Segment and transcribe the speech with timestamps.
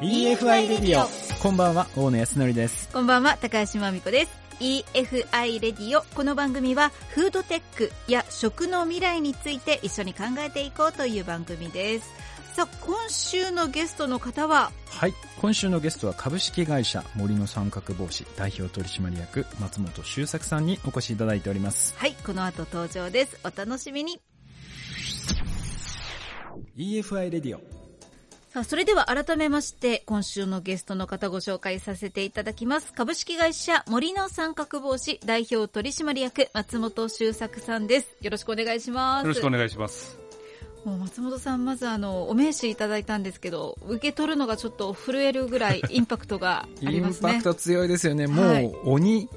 [0.00, 1.08] EFI レディオ
[1.42, 2.88] こんばんは大野康則です。
[2.92, 4.32] こんばんは高橋真美子です。
[4.60, 12.08] EFI レディオこの番組はフードテックや食の未来について一緒に考えていこうという番組です。
[12.54, 14.70] さあ今週のゲストの方は？
[14.86, 15.14] はい。
[15.40, 21.96] 今週のゲストは株式会社森の三角帽子代表取締役松本修作さんにお越しいただいております。
[21.96, 23.36] はいこの後登場です。
[23.42, 24.20] お楽しみに。
[26.76, 27.77] EFI レディオ
[28.50, 32.94] さあ、それでは改めまして、今週のゲストの方ご紹介させていただきます。
[32.94, 38.16] 株式会社森の三角帽子代表取締役松本修作さんです。
[38.22, 39.24] よろしくお願いします。
[39.24, 40.18] よろしくお願いします。
[40.86, 47.32] もう松本さん、まずあの、お名刺いただいたんですけど、受け取るのがちょっと震えるぐらいインパクトがありますね。
[47.36, 48.26] インパクト強いですよね。
[48.26, 49.28] もう、はい、鬼。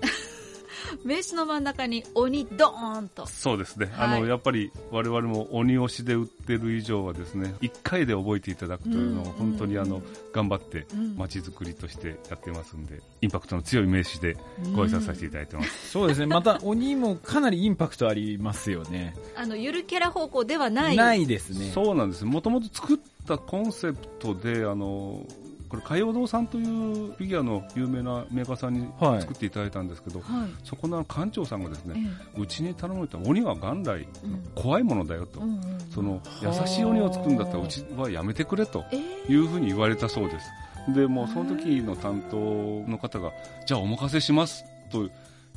[1.04, 3.26] 名刺の真ん中に鬼ドーンと。
[3.26, 3.88] そうですね。
[3.94, 10.02] はい、あの、やっぱり我々も鬼推しで売ってる以上はですね、一回で覚えていただくというのを本当にあの、
[10.34, 10.86] 頑張って
[11.18, 14.38] 街づくりとしてやってますんで、インパクトの強い名刺で
[14.74, 15.92] ご挨拶させていただいてます。
[15.92, 16.28] そうですね。
[16.28, 19.16] また鬼もかなりインパクトありますよね。
[19.36, 20.96] あの、ゆるキャラ方向ではない。
[20.96, 21.72] ないですね。
[21.74, 22.26] そうなんです。
[22.26, 25.26] もともと作ったコンセプトで、あの、
[25.72, 28.86] これ、海洋堂さんというフィギュアの有名なメーカーさんに
[29.22, 31.96] 作っていただいたんですけど、はい、そこの館長さんがですね、
[32.38, 34.06] うち、に頼まれた鬼は元来、
[34.54, 38.84] 怖いものだよと、うん、その優しい鬼を作るんだったらうちはやめてくれと
[39.30, 40.50] いうふうに言われたそうです。
[40.94, 43.32] でもその時の担当の方が、
[43.66, 45.10] じゃあお任せしますと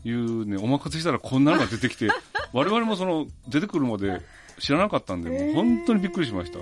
[0.05, 2.09] いうね、お任せしたらこんなのが出てきて、
[2.55, 4.23] 我々もその出てくるまで
[4.61, 6.61] 知らなかったんで、もう本当にびっくりしました。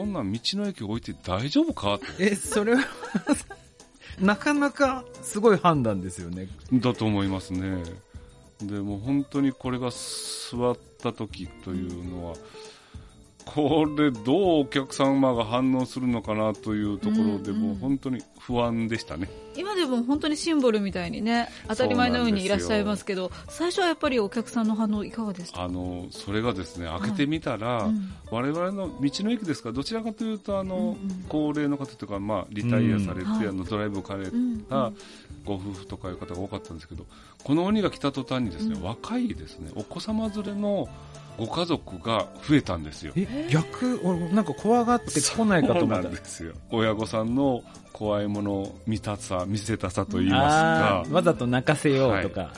[0.00, 2.82] こんなん道の駅置いて大丈夫か え、それは
[4.18, 6.48] なかなかすごい判断ですよね。
[6.72, 7.82] だと思いますね。
[8.62, 12.34] でも本当にこれが座った時というのは、
[13.54, 19.28] これどうお客様が反応するのかなというところで、もう本当に不安でしたね。
[19.56, 25.62] 今でも本当にシンボルみたいにね、当たり前のようにいらっしゃいますけど、最初はやっぱりお客さんの反応いかがですか？
[25.62, 27.88] あの、それがですね、開けてみたら、はい。
[27.88, 29.70] うん、我々の道の駅ですか？
[29.70, 33.48] ら、どちらかというと、あの、うんうん、高齢の方とか、まあ、リタイアされて、うん。
[33.48, 34.30] あの、ドライブを兼ね
[34.68, 34.92] た
[35.44, 37.06] ご夫婦とかいう方が多かったんですけど、
[37.42, 40.88] この鬼が来た途端にですね、若いですね、お子様連れの
[41.38, 43.12] ご家族が増えたんですよ。
[43.50, 43.98] 逆
[44.32, 46.52] なんか怖がって来ないかと思ったんですよ。
[46.70, 47.62] 親御さんの
[47.92, 51.14] 怖いもの見たさ、見せたさと言いますか。
[51.14, 52.40] わざと泣かせようとか。
[52.40, 52.50] はい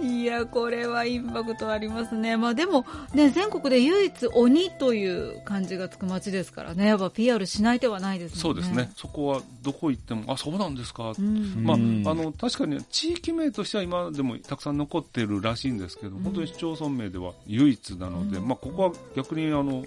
[0.00, 2.36] いや、これはインパクトありますね。
[2.36, 8.40] まあでも、ね、全国で唯一鬼という漢字がつく街ですからね、やっぱ PR しない手はないですね。
[8.40, 8.90] そうですね。
[8.96, 11.12] そこはどこ行っても、あ、そうなんですか。
[11.16, 11.76] うん、まあ、
[12.12, 19.84] あの、確かに地域名としては今でもたくさん残ってるらしいんですけど、本当に市町村名では唯一なので、うん、まあここは逆にあの、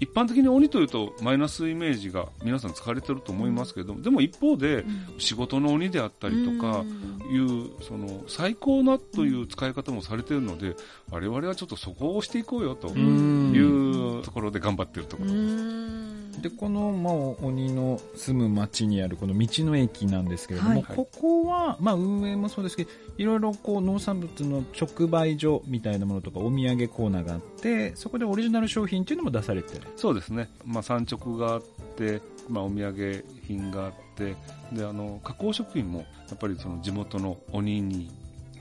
[0.00, 4.84] 一般的に鬼というとマイナスイメージが皆さん使われてると思いますけど、うん、でも一方で
[5.18, 6.84] 仕事の鬼であったりとか
[7.32, 10.76] いう、その最高なという使い方もされているので
[11.10, 15.97] 我々はちょっとそこを押していこうよというところで頑張っているところです。
[16.40, 17.14] でこの、まあ、
[17.46, 31.62] 鬼の住む町にあるこの道の駅なんですけれども、はい、ここは、まあ、運営もそうですけどいろいろこう農産物の直売所みたいなものとかお土産コーナーがあってそこでオリジナル商品っていうのも出されてそうですね、まあ、産直があっ
[31.96, 34.36] て、まあ、お土産品があって
[34.72, 38.10] であの加工食品もやっぱりその地元の鬼に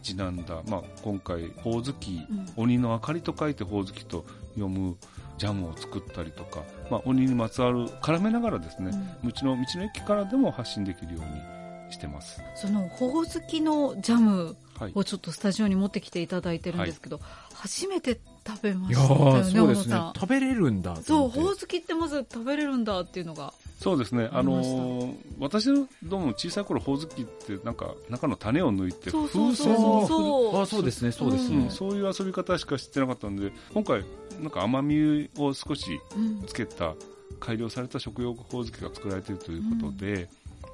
[0.07, 4.95] ちなんだ、まあ、今回ほおずき、うん、鬼の明かりと書いてほおずきと読む
[5.37, 8.91] ジャムを作ったりとか、まあ、鬼にまつわる絡めながらですね、
[9.23, 11.57] うん、うちの道の駅からでも発信できるように
[11.91, 12.41] してます。
[12.55, 14.55] そのほおずきのジャム
[14.93, 19.95] をちょっとスタジオに持ってきていただいてるんですけど、はい、初めて食べましたよねそうですね。
[20.15, 23.53] 食べれるんだそうほおずきってまず食べれるんだっていうのが。
[23.79, 34.03] そうですね、あのー、私のどうも小さい頃ほおずきってなんか中の種を抜いて風船そうそうですねそうですね、うん、そういう遊び方しか知ってなかったんで今回
[34.39, 35.99] なんか甘みを少し
[36.45, 36.93] つけた、
[37.39, 40.27] 改良された食用ほおずきが作られているということで、うん。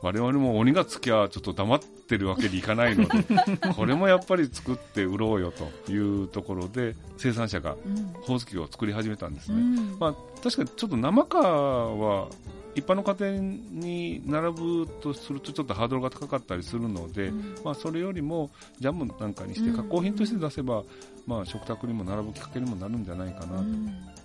[0.03, 3.23] 我々も鬼がつきゃちょっと黙ってるわけにいかないので
[3.73, 5.53] これもやっぱり作って売ろうよ
[5.85, 7.77] というところで生産者が
[8.23, 10.13] ほおずきを作り始めたんですね、うん、まあ、
[10.43, 12.27] 確かにちょっと生皮は
[12.75, 18.49] 一般の家庭に並ぶとするとちょっとハードルが高かったりするので、うん、まあ、それよりも
[18.79, 20.83] ジャムなんかにして加工品として出せば、
[21.27, 23.63] まあ、食卓にも並ぶきっかけにもなるんじゃないかな。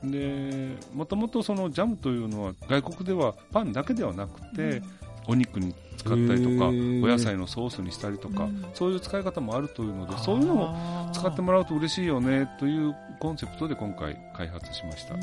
[0.02, 0.10] と。
[0.10, 4.82] でもともとそのジャムというのは外国ではパンだけではなくて、
[5.28, 6.72] お肉に使ったりとかお
[7.06, 15.14] 野菜のソースにしたりとか、うん、そういう使い方もあるというのでそういうのを使ってもらうと嬉しいよねというコンセプトで今回開発しました。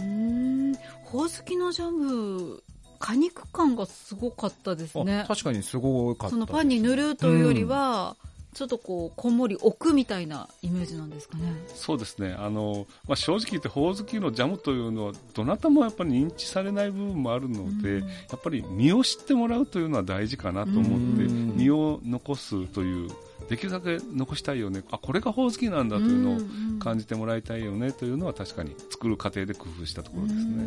[1.04, 2.62] ほおずきのジャム
[3.06, 5.25] 果肉感がすごかったですね。
[5.28, 11.44] 確かにすごかった、そのパンに塗るというよりは、うんちょっとこうこんもり置くみたいなイメージなんですかね。
[11.75, 12.34] そうですね。
[12.40, 20.84] あのまあ正直言ってほおずきのジャムというのはどなたもやっぱり認知されない部分もあるので、うん、やっぱり身を知ってもらうというのは大事かなと思っ
[21.18, 23.10] て、身を残すという
[23.50, 24.84] できるだけ残したいよね。
[24.92, 30.66] あこれがほおずきなんだというのを感じてもらいたいよねというのは確かに作る過程で工夫したところですね。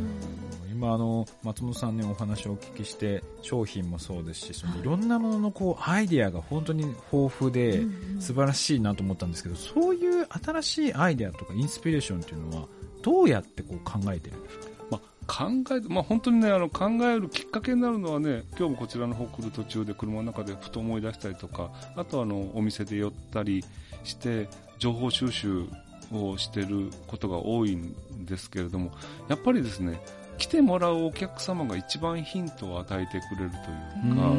[0.73, 6.83] 今あの松本さんにお話をお聞きして商品もそうですしそのいろんなもののこうアイディアが本当に
[7.13, 7.83] 豊富で
[8.21, 12.69] 素晴らしいなと思ったんですけどそういう新しいアイディアとかインスピレーションというのは
[13.03, 14.78] どうやってこう考えてるんですか？
[15.29, 15.45] 考
[15.77, 23.63] えまあ、本当にねあの考えるきっかけになるのはね今日もこちらの方来る途中で車の中でふと思い出したりとかあとあのお店で寄ったり
[24.05, 24.49] して
[24.79, 25.67] 情報収集
[26.13, 27.95] をしてることが多いん
[28.25, 28.91] ですけれども
[29.29, 30.01] やっぱりですね
[30.39, 34.35] 来てもらうお客様が一番ヒントを与えてくれるというかあ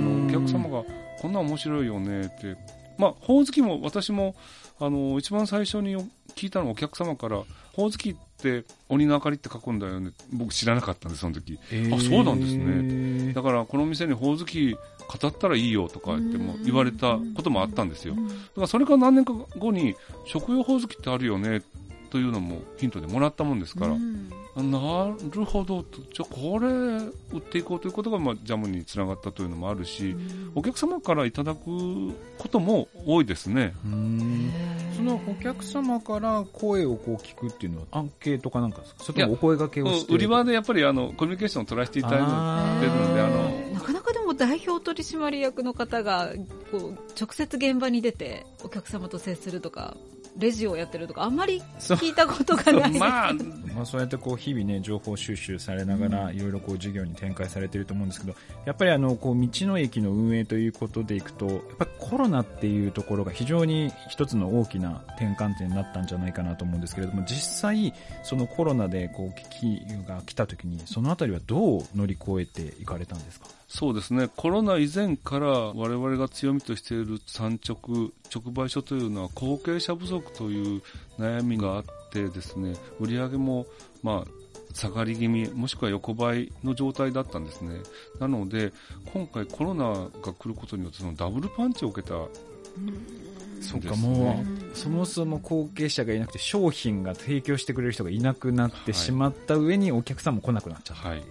[0.00, 0.84] のお客様が
[1.20, 2.56] こんな面白いよねって
[2.96, 4.34] まあ、ほおずきも私も
[4.78, 5.96] あの一番最初に
[6.34, 7.42] 聞いたのはお客様から
[7.72, 10.12] ほおずきって鬼の明かりって書くんだよね。
[10.32, 13.32] 僕知らなかったんですその時、えー、あそうなんですね。
[13.32, 18.14] だからこの店にほおずき語ったらいいよとか言っても言われたこともあったんですよ。
[18.14, 19.94] だからそれから何年か後に
[20.24, 21.62] 食用ほおずきってあるよね
[22.10, 23.94] というのもヒントでもらったもんですから、
[24.62, 30.14] なるほどじゃあこれ売っていこうということが、まあ、ジャムにつながったというのもあるし、
[30.54, 31.58] お客様からいただく
[32.38, 33.74] ことも多いですね
[34.96, 39.04] そのお客様から声をこう聞くっていうのはアンケートかなんかですか？
[39.04, 46.30] それともお声がけをして売り場でやっぱりあのコミュニケーションを取らせていただいてるのであのなかなかでも代表取締役の方が
[46.70, 49.96] こう直接現場に出てお客様と接するとか
[50.36, 52.98] レジをやってるとかあんまり聞いたことがない。
[52.98, 53.32] まあ、
[53.74, 58.34] まあそうやってこう日々ね情報収集されながらいろいろこう事業に展開されていると思うんですけど
[58.64, 67.94] やっぱりあのこう道の駅の運営ということでいくとやっぱりコロナっていうところが非常に一つの大きな転換点になったんじゃないかなと思うんですけれども実際
[68.24, 73.46] そのコロナでこう危機が来た時にそのあたりはどう乗り越えていかれたんですか？
[73.66, 74.28] そうですね。
[74.36, 80.82] コロナ以前から我々が強みとしている産直直売所というのは後継者不足という
[81.18, 83.66] 悩みがあってですね売り上げも
[84.02, 87.80] まあ下がり気味もしくは横ばいの状態だったんですね。
[88.20, 88.72] なので
[89.12, 89.84] 今回コロナ
[90.20, 92.14] が来ることによってそのダブルパンチを受けた
[93.60, 101.24] そうかもうそもそも後継者がいなくて商品が提供してくれる人がいなくなってしまった上にお客さんも来なくなっちゃった、はい、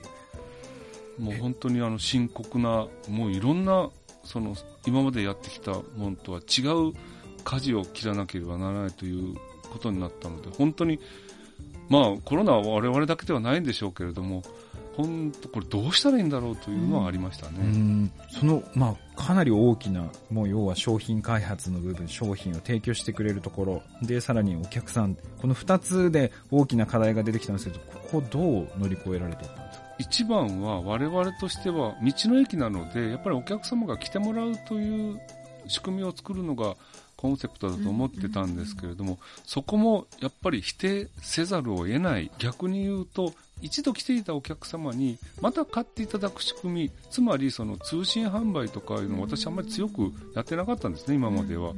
[1.19, 3.89] もう本当にあの深刻なもういろんな
[4.23, 4.55] その
[4.87, 6.93] 今までやってきたものとは違う
[7.43, 9.35] 舵を切らなければならないという
[9.71, 10.99] ことになったので本当に
[11.89, 14.41] まあコロナは我々だけではないんでしょうけれども
[14.95, 17.55] 本当これどうしたらいいんだろうというのはありましたね。
[17.61, 29.82] うん、そのまあかなり大きなもう要は商品開発の部分商品を提供してくれるところでさらにお客さんこの2つで大きな課題が出てきたんですけどここをどう乗り越えられていったんですか？
[29.99, 35.19] 一番は我々としては道の駅なのでやっぱりお客様が来てもらうという
[35.67, 36.75] 仕組みを作るのが
[37.15, 51.71] コンセプトだと思ってたんですけれども、そこもやっぱり否定せざるを得ない逆に言うと一度来ていたお客様にまた買っていただく仕組みつまりその通信販売とかいうのを私あんまり強くやってなかったんですね今までは。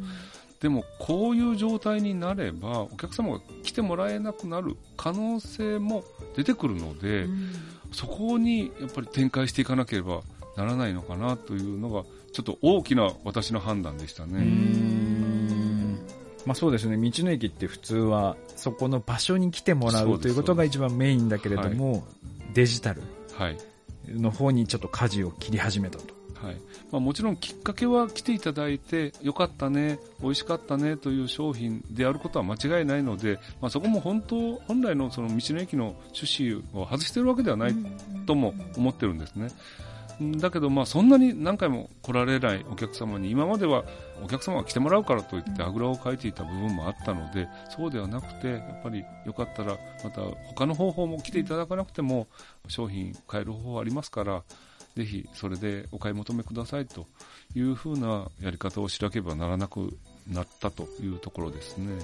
[0.62, 6.04] でもこういう状態になればお客様が来てもらえなくなる可能性も
[6.36, 7.28] 出てくるので、
[7.96, 10.22] そこにやっぱり展開していかなければ
[10.58, 14.46] ならないのかなというのがちょっと大きな私の判断でしたね。
[16.46, 16.98] まあ、そうですね。
[16.98, 22.04] 道の駅って普通はそこの場所に来てもらうということが一番メインだけれども、はい、
[22.54, 23.02] デジタル
[24.10, 26.15] の方にちょっと舵を切り始めたと。
[26.42, 26.56] はい。
[26.92, 37.76] まあ、もちろんきっかけは来ていただいてよかったね、美味しかったねという商品であることは間違いないので、まあ、そこも本当本来のその道の駅の趣旨を外しているわけではない
[38.26, 39.50] とも思ってるんですね。
[40.20, 43.84] だけど、まあ、そんなに何回も来られないお客様に今までは
[44.24, 52.28] お客様が来てもらうからといってあぐらをかいていた部分もあったのでそうではなくてやっぱりよかったらまた他の方法も来ていただかなくても
[52.68, 54.44] 商品買える方法ありますから
[54.96, 57.06] ぜひそれでお買い求めくださいと
[57.54, 59.98] いうふうなやり方をしなければならなく
[60.32, 62.00] なったというところですね。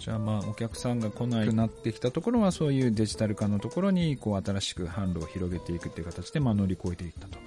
[0.00, 7.38] じゃあまあお客さんが来なくなってきたところはそういうデジタル化のところにこう新しく販路を広げていくっていう形でまあ乗り越えていったと。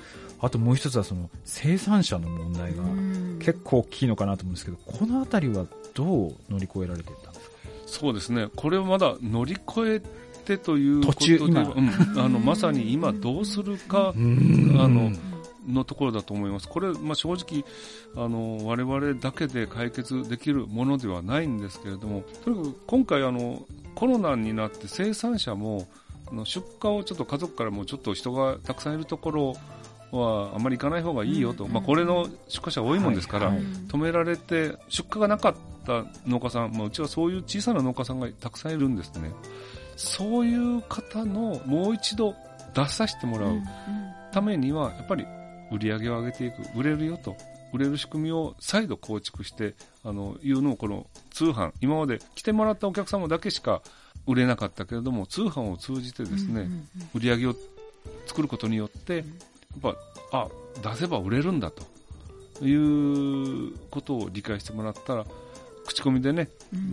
[0.42, 2.84] あともう一つはその生産者の問題が
[3.40, 7.56] 結構大きいのかなと思うんですけど、このあたりはどう乗り越えられていったんですか？
[7.86, 8.48] そうですね。
[8.56, 10.02] これはまだ乗り越え
[10.50, 11.90] てということで今、うん、
[12.20, 15.12] あのまさに今どうするか、あの
[15.68, 16.68] のところだと思います。
[16.68, 17.64] これ、まあ、正直
[18.16, 23.64] あの我々だけで解決できるものではないんですけれどもとにかく今回あの
[23.94, 25.88] コロナになって生産者も
[26.32, 29.56] あの出荷をちょっと家族からもちょっと人がたくさんいるところ
[30.12, 39.32] はあまり行かない方がいいよと、まあ、これの出荷者多いもんですから、止められて出荷がなかった農家さん、まあ、うちはそういう小さな農家さんがたくさんいるんですね。
[40.00, 42.34] そういう方のもう一度
[42.74, 43.60] 出させてもらう
[44.32, 45.26] ためには、やっぱり
[45.72, 47.36] 売り上げを上げていく、売れるよと、
[47.74, 49.76] 売れる仕組みを再度構築して、
[50.06, 53.82] あの、いうのをこの通販、今まで来てもらったお客様だけしか
[54.26, 56.70] 売れなかったけれども、通販を通じてですね、
[57.14, 57.56] 売り上げを
[58.26, 59.26] 作ることによって、やっ
[59.82, 59.96] ぱ、
[60.32, 60.48] あ、
[60.82, 61.84] 出せば売れるんだと。
[62.62, 65.26] いうことを理解してもらったら、
[65.86, 66.50] 口コミでね、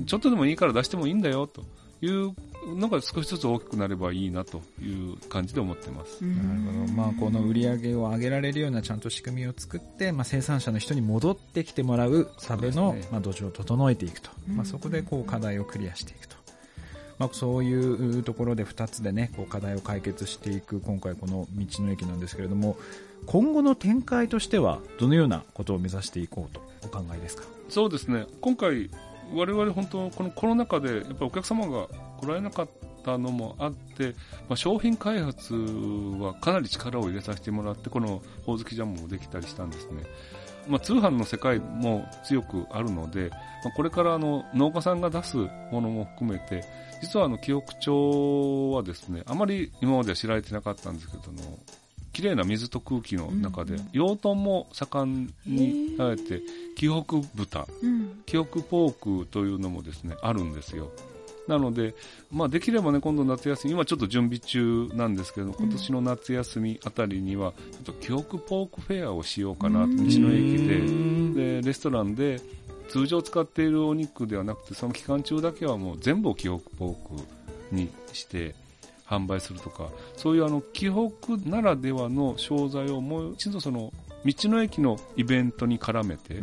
[0.07, 1.65] ちょっとでもいいから出してもいいんだよと
[2.01, 2.35] いう
[2.67, 6.25] のが少しずつ大きくなればいいなという感じで思ってます。
[6.25, 6.93] なるほど。
[6.93, 14.31] まあ、この売り上げを上げられるようなちゃんと仕組みを作って、まあ、生産者の人に戻ってきてもらうサベの、ね、まあ、土壌を整えていくと。
[14.49, 16.37] まあ、そこでこう課題をクリアしていくと。
[17.19, 22.77] まあ、そういうところで2つでね、こう課題を解決していく今回この道の駅なんですけれども、
[23.25, 27.45] 今後の展開としてはどのようなことを目指していこうとお考えですか？
[27.71, 28.27] そうですね。
[28.43, 28.91] 今回
[29.35, 31.89] 我々本当このコロナ禍でやっぱお客様が
[32.21, 32.69] 来られなかっ
[33.05, 34.15] たのもあって、
[34.49, 40.05] まあ、商品開発はかなり力を入れさせてもらってこのほおずきジャムもできたりしたんですね。
[40.69, 43.31] まあ、通販の世界も強くあるので、
[43.65, 46.65] まあ、これからあの農家さんが出すものも含めて
[47.01, 51.59] 実はあの記憶帳はですねあまり今までは知られてなかったんですけども
[52.17, 56.41] 綺麗な水と空気の中で、養豚も盛んにされて、
[56.75, 57.67] 紀北豚、
[58.25, 60.91] 紀北ポークというのもですね、あるんですよ。
[61.47, 61.95] なので、
[62.33, 72.41] まあ、できればね、今度夏休み、今ちょっと準備中なんですけど、今年の夏休みあたりには、ちょっと記憶ポークフェアをしようかな、道の駅で、で、レストランで、
[72.89, 78.55] 通常使っているお肉ではなくて、その期間中だけはもう全部を記憶ポークにして、
[79.09, 83.93] 販売するとか、そういうあの、紀北ならではの商材をもう一度その、
[84.25, 86.43] 道の駅のイベントに絡めて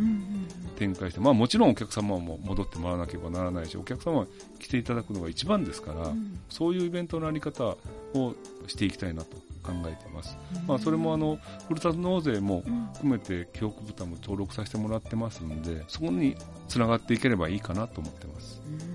[0.77, 4.25] 展開して、まあもちろんお客様も戻ってもらわなければならないし、お客様
[4.59, 7.75] 来ていただくのが一番ですから、うん、そういうイベントのあり方
[8.13, 8.33] を
[8.67, 10.37] していきたいなと考えています。
[10.55, 16.37] うん、まあそれもあの、ふるさと納税も含めて記憶豚も登録させてもらってますので、そこに
[16.69, 18.61] つながっていければいいかなと思ってます。
[18.87, 18.92] うん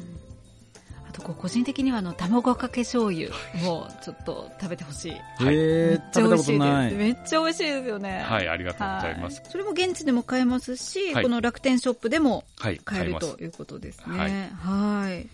[1.18, 3.30] と個人的にはあの卵かけ醤油
[3.64, 5.12] もちょっと食べてほしい。
[5.12, 5.20] はい、
[5.54, 6.94] えー、食べたことない。
[6.94, 8.22] めっちゃ美味しいですよね。
[8.26, 9.42] はい、ありがとうございます。
[9.48, 14.52] それも現地でも買えますし、はい、この楽天ショップでも買える、ということですね。
[14.60, 15.28] はい。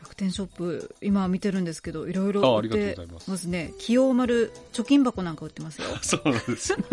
[0.00, 2.96] 楽天ショップ、今見てるんですけど、いろいろ売って
[3.28, 3.72] ますね。
[3.78, 5.88] 清丸貯金箱なんか売ってますよ。
[6.00, 6.74] そうなんです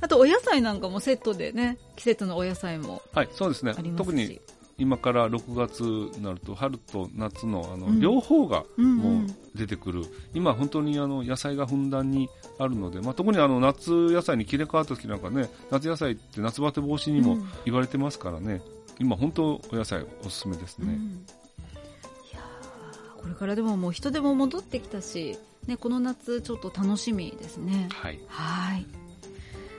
[0.00, 3.74] あとお野菜なんかもセットでね、季節のお野菜もはい、そうですね。
[3.96, 4.40] 特に
[4.78, 10.04] 今から6月になると春と夏のあの、両方がもう出てくる、
[10.34, 18.62] 今、本当にあの野菜がふんだんにあるので、まあ、特にあの夏野菜に切れ替わった時なんかね夏野菜って夏バテ防止にも言われてますからね、
[19.00, 20.96] 今、本当お野菜おすすめですね。
[22.32, 22.40] いや
[23.16, 27.88] これからでももう人でも戻ってきたし、ね、この夏ちょっと楽しみですね。
[27.90, 28.20] はい。
[28.28, 28.86] はい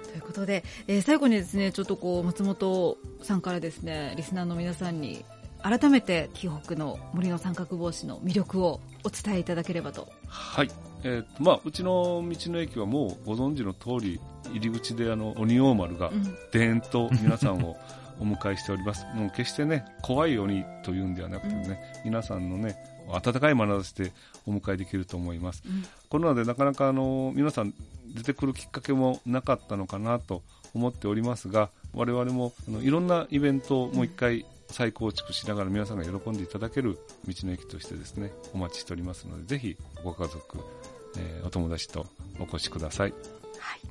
[0.10, 5.24] ということで、えー、最後にですねちょっとこう松本さんからですねリスナーの皆さんに
[5.62, 10.08] 改めて紀北の森の三角帽子の魅力をお伝えいただければと。
[10.28, 10.72] はい。
[11.04, 14.20] えー、とまあ、うちの道の駅はもうご存知の通り、
[14.54, 16.12] 入り口であの、鬼大丸が、
[16.52, 17.78] でーんと皆さんを
[18.20, 19.06] お迎えしております。
[19.16, 22.76] もう決してね、怖い鬼というんではなくてね、 うん、皆さんのね、
[23.16, 24.12] 温かい眼差しで
[24.46, 25.64] お迎えできると思います。
[25.66, 27.74] うん、コロナでなかなかあの、皆さん
[28.14, 40.60] 出てくるきっかけもなかったのかなと思っておりますが、我々もあのいろんなイベントをもう一回再構築しながら皆さんが喜んでいただける道の駅としてですね、お待ちしておりますので、ぜひご家族、
[41.18, 42.06] えー、お友達と
[42.40, 43.12] お越しください。
[43.12, 43.82] はい。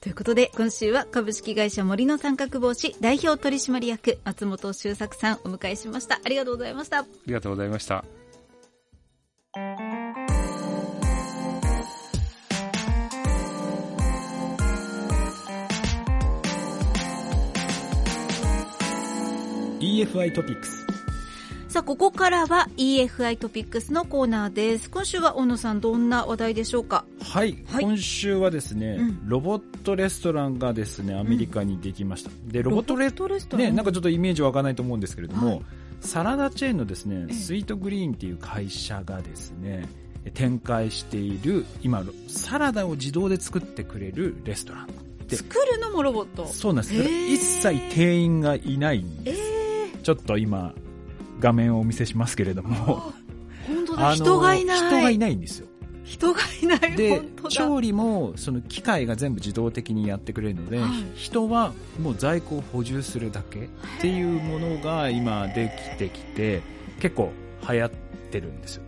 [0.00, 6.20] ということで、今週は株式会社森の三角帽子代表取締役松本修作さんお迎えしました。
[6.24, 7.00] ありがとうございました。
[7.00, 8.17] ありがとうございました。
[19.98, 20.86] EFI トピックス
[21.66, 24.88] さあ、ここからは EFI トピックスのコーナーです。
[24.88, 27.04] 今週は大野さん、どんな話題でしょうか？
[27.20, 32.30] はい、はい、今週はですね、うん、ロボットレストランがですね、アメリカにできました。
[32.30, 33.58] うん、で、ロボットレストラン？
[33.58, 35.62] ね、なんかちょっとイメージ湧かないと思うんですけれども、はい。
[36.00, 39.88] サラダチェーンのですね、スイートグリーンっていう会社がですね、
[40.32, 44.88] 展開している、今、サラダを自動で作ってくれるレストラン。
[45.28, 46.46] 作るのもロボット？
[46.46, 46.94] そうなんです。
[46.94, 49.47] 一切店員がいないんです。
[50.08, 50.72] ちょっと今、
[51.38, 53.12] 画面をお見せしますけれども。
[53.66, 54.78] 本当だ、人がいない。
[54.78, 55.66] 人がいないんですよ。
[56.02, 56.96] 人がいない。
[56.96, 63.68] で調理もその機械が全部自動的にやってくれるので、はい、人はもう在庫を補充するだけっ
[64.00, 66.62] ていうものが今できてきて
[67.00, 67.30] 結構
[67.68, 67.90] 流行っ
[68.30, 68.84] てるんですよ。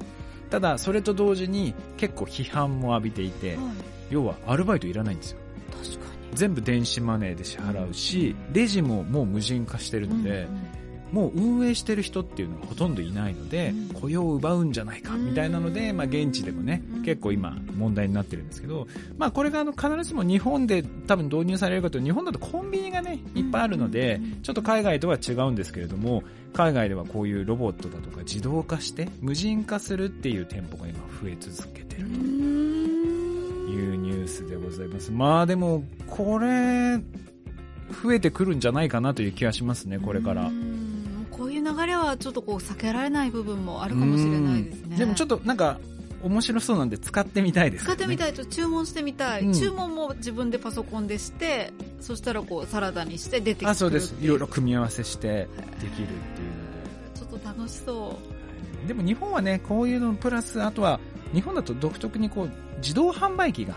[0.48, 3.66] ただそれと同時に結構批判も浴びていて、はい、
[4.08, 5.38] 要はアルバイトいらないんですよ。
[5.70, 6.34] 確かに。
[6.34, 10.69] 全部電子マネーで支払うし、レジももう無人化してるので、うんうん
[11.12, 18.86] もう運営してる人っていうのはほとんどいないので、雇用を奪うんじゃないかみたいなので、まあ、現地でもね、結構今問題になってるんですけど、
[19.18, 35.12] まあ、これがあの必ずしも日本で多分導入されるかというと日本だとコンビニがねいっぱいあるのでちょっと海外とは違うんですけれども海外ではこういうロボットだとか自動化して無人化するっていう店舗が今増え続けてるというニュースでございます。
[35.12, 36.98] まあでもこれ
[38.02, 40.50] 増えてくるんじゃないかなという気がしますねこれから。
[41.60, 44.96] こういう流れはちょっとこう避けられない部分もあるかもしれないですね。
[44.96, 45.78] でもちょっとなんか
[46.22, 54.14] 面白そうなんで使ってみたいです、ね、使ってみたいと注文してみたい、うん、注文も自分でパソコンでしてそしたらこうサラダにして出てくるあそうです。
[54.20, 55.48] いろいろ組み合わせして
[55.80, 56.08] できるっていう。
[56.08, 58.18] のでちょっと楽しそ
[58.84, 58.88] う。
[58.88, 61.00] でも日本はねこういうのプラスあとは
[61.32, 63.76] 日本だと独特にこう自動販売機が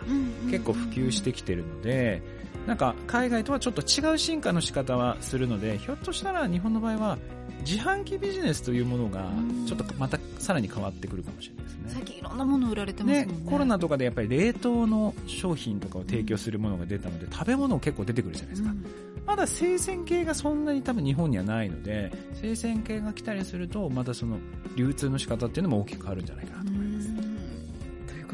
[0.49, 2.21] 結構普及してきてるので、
[2.67, 7.17] なんか海外とはちょっと違う進化の仕方はするのでひょっとしたら日本の場合は
[7.65, 9.25] 自販機ビジネスというものが
[9.67, 11.83] ちょっとまたさらに変わってくるかもしれないですね。
[11.87, 18.71] 最近いろんなもの売られてますね、ね、コロナとかでやっぱり冷凍の商品とかを提供するものが出たので、食べ物結構出てくるじゃないですか。
[18.71, 18.85] うん、
[19.25, 24.37] まだ生鮮系がそんなに多分日本にはないので、生鮮系が来たりすると、またその
[24.75, 26.82] 流通の仕方っていうのも大きく変わるんじゃないかなと思います。
[26.82, 26.82] う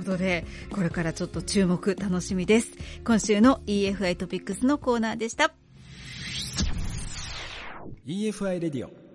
[0.10, 2.72] ことで、これからちょっと注目楽しみです。
[3.06, 5.54] 今週の EFI トピックスのコーナーでした。
[8.08, 9.10] EFI レディオ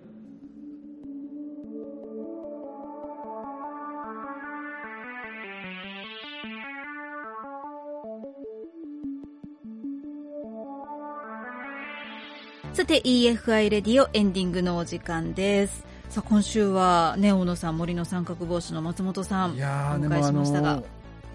[12.73, 20.81] さて EFI レディオエンディングのお時間ですさあ今週はね大野さん森の三角帽子の松本さんお迎えしましたが。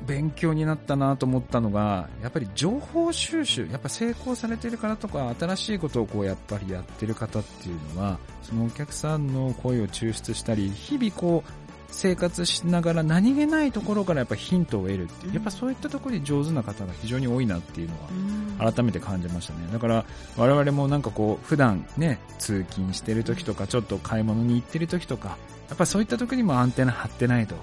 [0.07, 11.60] 勉強になったなと思ったのがやっぱり情報収集やっぱ成功されてる方とか新しいことをこうやっぱりやってる方っていうのはそのお客さんの声を抽出したり日々こう
[11.91, 17.95] 生活しながら何気ないところからやっぱヒントを得るっていう、やっぱそういったところに上手な方が非常に多いなっていうの
[18.65, 19.69] は改めて感じましたね。
[19.73, 20.05] だから
[20.37, 25.37] 我々もなんかこう普段ね、通勤してる時とかちょっと買い物に行ってる時とか、
[25.69, 27.55] やっぱそういった時にもアンテナ張ってないと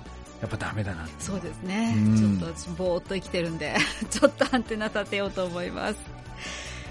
[0.41, 3.75] やっぱダメだなそうですね、ちょっと私ぼーっと生きてるんで
[4.09, 5.95] ちょっとアンテナ立てようと思います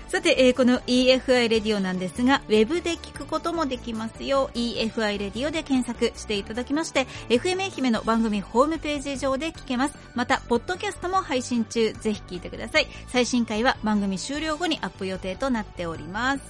[0.08, 4.50] さて、えー、この EFI レディオなんですが、ウェブで聞くこともできますよ。
[4.54, 9.94] EFI レディオで検索していただきまして、FM 愛媛の番組ホームページ上で聞けます。
[10.14, 12.86] また、ポッドキャストも配信中、ぜひ聞いてください。
[13.08, 16.42] 最新回は番組終了後にアップ予定となっております。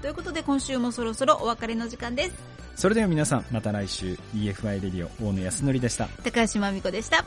[0.00, 2.32] ということで、今週もそろそろお別れの時間です。
[2.76, 6.08] それでは皆さん、また来週、EFI レディオ、大野康則でした。
[6.22, 7.24] 高橋真美子でした。